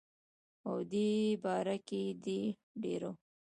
[0.67, 1.07] او دې
[1.43, 2.25] باره کښې دَ
[2.81, 3.11] ډيرو